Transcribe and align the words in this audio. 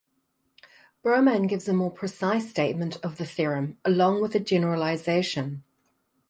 Broman 1.05 1.47
gives 1.47 1.67
a 1.67 1.73
more 1.73 1.91
precise 1.91 2.49
statement 2.49 2.95
of 3.05 3.17
the 3.17 3.23
theorem, 3.27 3.77
along 3.85 4.19
with 4.19 4.33
a 4.33 4.39
generalization. 4.39 5.63